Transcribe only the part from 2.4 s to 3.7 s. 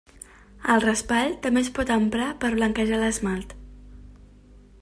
per a blanquejar l'esmalt.